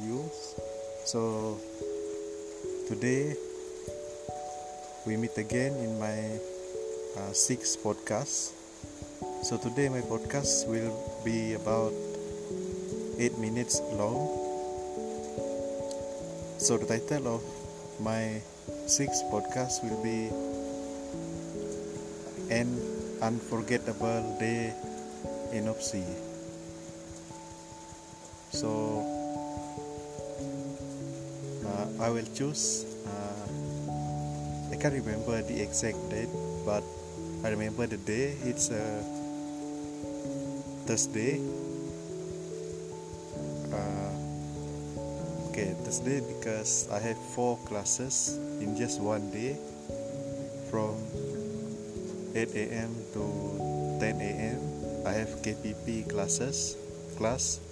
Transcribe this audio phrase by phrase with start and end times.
[0.00, 0.30] you.
[1.04, 1.58] So
[2.88, 3.34] today
[5.06, 6.38] we meet again in my
[7.18, 8.52] uh, sixth podcast.
[9.42, 11.92] So today my podcast will be about
[13.18, 14.30] eight minutes long.
[16.58, 17.42] So the title of
[18.00, 18.40] my
[18.86, 20.30] sixth podcast will be
[22.50, 22.68] an
[23.20, 24.72] unforgettable day
[25.52, 26.06] in UPSI.
[28.52, 29.21] So
[32.02, 32.82] I will choose.
[33.06, 33.46] Uh,
[34.72, 36.34] I can't remember the exact date,
[36.66, 36.82] but
[37.46, 38.34] I remember the day.
[38.42, 39.06] It's a
[40.82, 41.38] Thursday.
[43.70, 44.10] Uh,
[45.46, 49.54] okay, Thursday because I have four classes in just one day,
[50.74, 50.98] from
[52.34, 52.90] 8 a.m.
[53.14, 53.22] to
[54.02, 54.58] 10 a.m.
[55.06, 56.74] I have KPP classes
[57.14, 57.62] class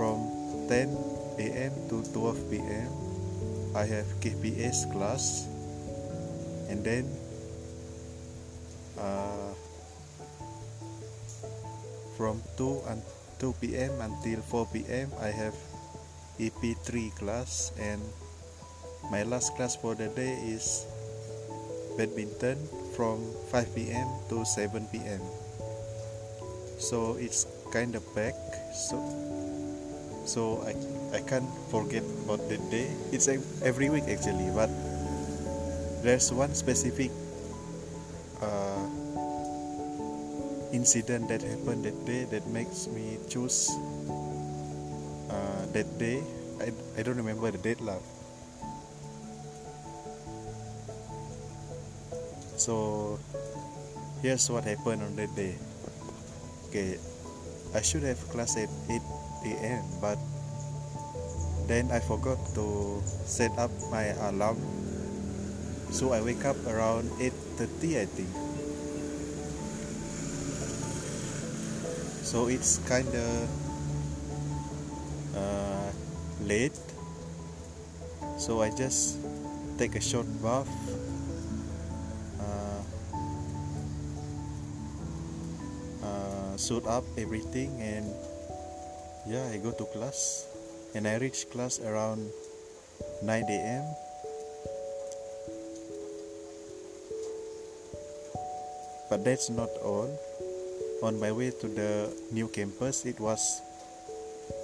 [0.00, 0.24] from
[0.72, 0.88] 10
[1.36, 1.72] a.m.
[1.92, 3.09] to 12 p.m.
[3.74, 5.46] I have KPS class
[6.68, 7.06] and then
[8.98, 9.54] uh,
[12.16, 13.02] from 2 and
[13.38, 13.92] 2 p.m.
[14.00, 15.08] until 4 p.m.
[15.20, 15.54] I have
[16.38, 18.00] EP3 class and
[19.10, 20.84] my last class for the day is
[21.96, 22.58] badminton
[22.96, 24.08] from 5 p.m.
[24.28, 25.20] to 7 p.m.
[26.78, 28.76] So it's kind of packed.
[28.76, 28.98] So
[30.26, 30.74] so I
[31.12, 32.90] I can't forget about that day.
[33.10, 33.28] It's
[33.62, 34.70] every week actually, but
[36.02, 37.10] there's one specific
[38.40, 38.86] uh,
[40.72, 43.70] incident that happened that day that makes me choose
[45.30, 46.22] uh, that day.
[46.60, 47.98] I, I don't remember the date lah.
[52.60, 53.18] So
[54.22, 55.56] here's what happened on that day.
[56.68, 57.00] Okay,
[57.74, 59.02] I should have class at 8
[59.58, 59.82] a.m.
[60.00, 60.20] but
[61.70, 64.58] then I forgot to set up my alarm.
[65.94, 68.30] So I wake up around 8:30 I think.
[72.26, 73.30] So it's kind of
[75.38, 75.90] uh,
[76.42, 76.74] late.
[78.34, 79.22] So I just
[79.78, 80.66] take a short bath.
[82.42, 82.82] Uh,
[86.02, 88.10] uh, suit up everything and
[89.28, 90.49] yeah i go to class
[90.94, 92.30] and i reach class around
[93.22, 93.84] 9 a.m
[99.10, 100.08] but that's not all.
[101.02, 103.42] On my way to the new campus it was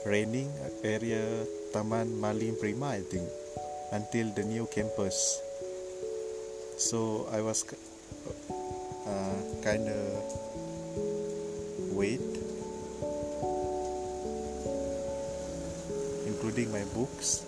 [0.06, 0.46] raining
[0.84, 1.42] area
[1.74, 3.26] taman malim prima i think
[3.90, 5.42] until the new campus.
[6.78, 7.66] So i was
[9.08, 9.98] uh, kind of
[11.90, 12.35] wait
[16.46, 17.42] including my books.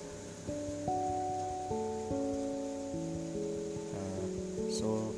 [3.94, 4.26] Uh,
[4.74, 5.14] so,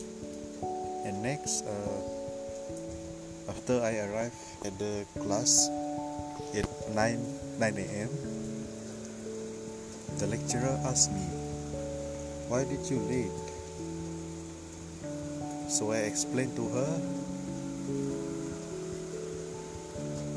[1.09, 2.01] and next, uh,
[3.49, 4.37] after I arrive
[4.69, 5.73] at the class
[6.53, 7.25] at 9
[7.57, 8.13] 9 a.m.,
[10.21, 11.25] the lecturer asked me,
[12.53, 13.33] "Why did you late?"
[15.73, 16.93] So I explained to her,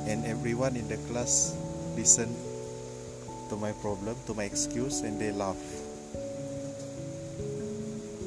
[0.07, 1.51] and everyone in the class
[1.99, 2.52] listened
[3.53, 5.61] to my problem, to my excuse, and they laugh.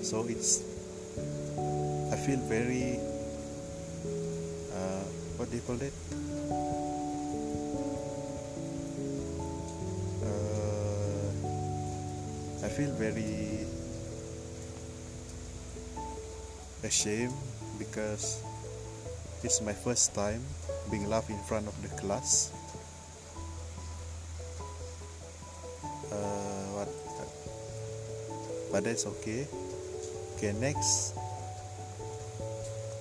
[0.03, 0.63] So it's,
[2.13, 3.01] I feel very,
[4.71, 5.03] uh,
[5.35, 5.93] what do you call it?
[10.23, 11.27] Uh,
[12.65, 13.67] I feel very
[16.85, 17.35] ashamed
[17.81, 18.45] because
[19.43, 20.45] it's my first time
[20.89, 22.53] being laughed in front of the class.
[28.77, 29.49] But that's okay.
[30.37, 31.17] Okay next.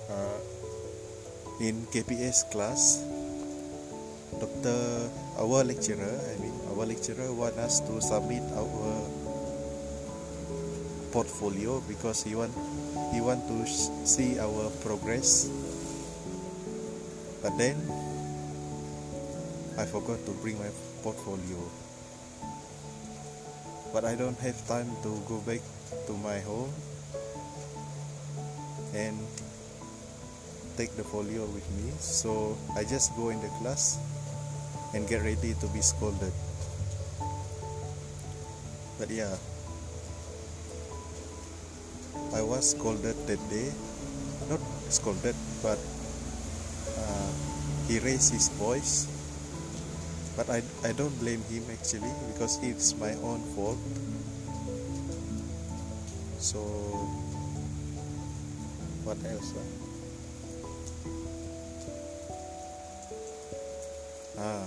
[0.08, 0.40] Uh,
[1.60, 3.04] in KPS class
[4.40, 5.12] Dr.
[5.36, 8.88] our lecturer I mean our lecturer want us to submit our
[11.12, 12.56] portfolio because he want
[13.12, 13.68] he want to
[14.08, 15.52] see our progress.
[17.44, 17.76] But then
[19.76, 20.72] I forgot to bring my
[21.04, 21.60] portfolio
[23.96, 25.64] but I don't have time to go back
[26.04, 26.68] to my home
[28.92, 29.16] and
[30.76, 31.88] take the folio with me.
[31.96, 33.96] So I just go in the class
[34.92, 36.36] and get ready to be scolded.
[39.00, 39.32] But yeah.
[42.36, 43.72] I was scolded that day.
[44.52, 44.60] Not
[44.92, 45.80] scolded but
[47.00, 47.32] uh,
[47.88, 49.08] he raised his voice
[50.36, 53.80] but I, I don't blame him actually because it's my own fault.
[56.38, 56.60] So
[59.02, 59.54] what else
[64.36, 64.66] ah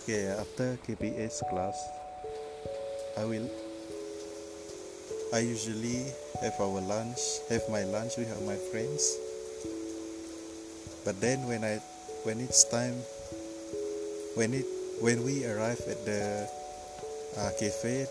[0.00, 1.76] okay after KPS class
[3.18, 3.50] I will
[5.34, 6.06] I usually
[6.40, 7.20] have our lunch
[7.50, 9.18] have my lunch with my friends.
[11.04, 11.82] But then when I
[12.22, 13.02] when it's time
[14.36, 14.68] when it
[15.00, 16.44] when we arrived at the
[17.40, 18.04] uh, cafe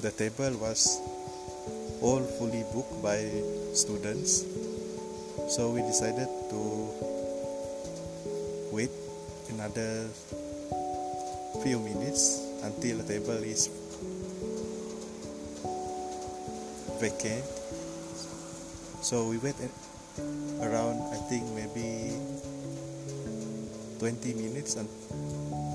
[0.00, 0.96] the table was
[2.00, 3.18] all fully booked by
[3.74, 4.46] students.
[5.50, 6.60] So we decided to
[8.72, 8.90] wait
[9.50, 10.08] another
[11.62, 13.68] few minutes until the table is
[16.96, 17.44] vacant.
[19.02, 19.56] So we wait
[20.62, 22.14] around I think maybe
[23.98, 24.88] 20 minutes and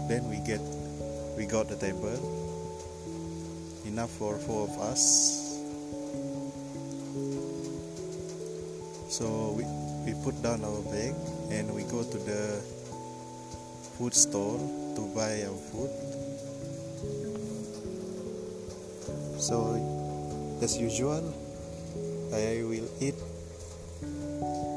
[0.07, 0.61] then we get
[1.37, 2.19] we got the table.
[3.85, 5.59] Enough for four of us.
[9.09, 9.63] So we,
[10.05, 11.13] we put down our bag
[11.51, 12.61] and we go to the
[13.97, 14.57] food store
[14.95, 15.91] to buy our food.
[19.39, 19.75] So
[20.61, 21.21] as usual
[22.31, 23.15] I will eat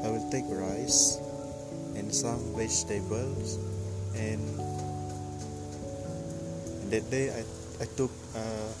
[0.03, 1.17] I will take rice
[1.97, 3.57] and some vegetables.
[4.15, 4.41] And,
[6.91, 7.43] that day I,
[7.83, 8.71] I took uh,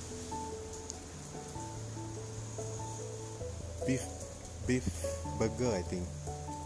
[3.85, 4.03] beef
[4.65, 4.87] beef
[5.39, 6.07] burger I think.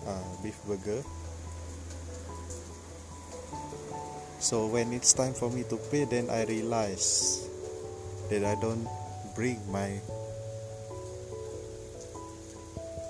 [0.06, 1.02] Uh, beef burger.
[4.40, 7.48] So when it's time for me to pay then I realize
[8.30, 8.86] that I don't
[9.34, 9.98] bring my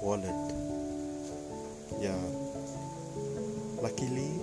[0.01, 0.39] wallet.
[1.99, 2.40] Yeah
[3.81, 4.37] luckily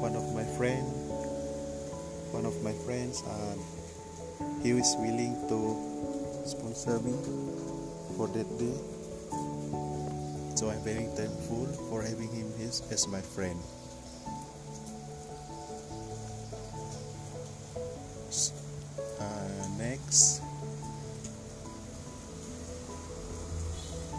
[0.00, 0.86] one of my friend
[2.32, 3.56] one of my friends uh,
[4.62, 5.58] he was willing to
[6.46, 7.14] sponsor me
[8.16, 8.74] for that day.
[10.56, 13.60] So I'm very thankful for having him as, as my friend.
[19.20, 20.40] Uh, next.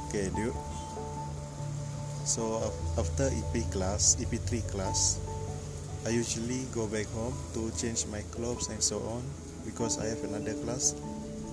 [0.10, 0.30] Okay.
[2.28, 2.60] So
[3.00, 5.18] after EP class, EP3 class,
[6.06, 9.24] I usually go back home to change my clothes and so on
[9.64, 10.94] because I have another class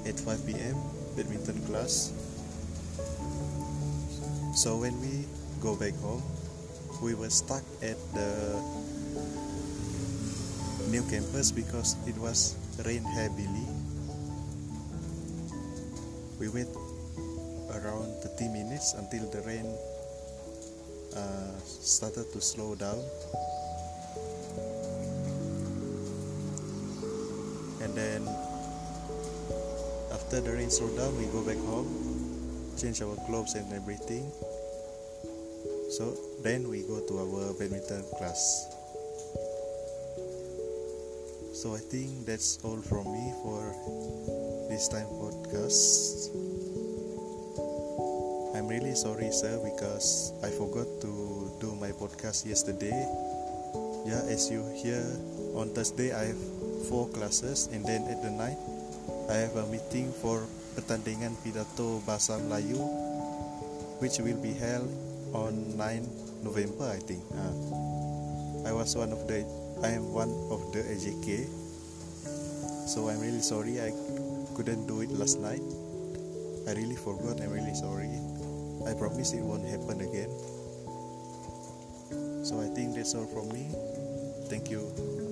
[0.05, 0.77] at 5 p.m.
[1.17, 2.13] badminton class
[4.55, 5.27] so when we
[5.59, 6.23] go back home,
[7.03, 8.31] we were stuck at the
[10.95, 12.55] new campus because it was
[12.87, 13.67] rain heavily.
[16.39, 16.71] We wait
[17.75, 19.67] around 30 minutes until the rain
[21.17, 23.01] uh, started to slow down.
[27.83, 28.29] And then
[30.13, 32.15] after the rain slowed down, we go back home
[32.77, 34.31] change our clothes and everything.
[35.91, 38.67] So then we go to our badminton class.
[41.55, 43.73] So i think that's all from me for
[44.69, 46.29] this time podcast
[48.65, 52.97] i'm really sorry sir because i forgot to do my podcast yesterday.
[54.09, 55.05] Yeah as you hear
[55.53, 56.43] on thursday i have
[56.89, 58.57] four classes and then at the night
[59.29, 60.49] i have a meeting for
[60.81, 62.81] pertandingan pidato bahasa Melayu
[64.01, 64.89] which will be held
[65.37, 67.21] on 9 November I think.
[67.37, 67.53] Uh,
[68.65, 69.45] I was one of the
[69.85, 71.45] I am one of the AJK
[72.89, 73.93] so I'm really sorry I
[74.57, 75.61] couldn't do it last night.
[76.65, 78.09] I really forgot I'm really sorry
[78.87, 80.31] I promise it won't happen again.
[82.45, 83.69] So I think that's all from me.
[84.49, 85.24] Thank you